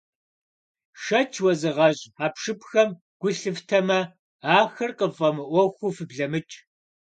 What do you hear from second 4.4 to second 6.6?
ахэр къыффӀэмыӀуэхуу фыблэмыкӀ.